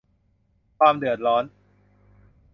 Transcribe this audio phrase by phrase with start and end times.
[0.79, 1.43] ความเดือดร้อน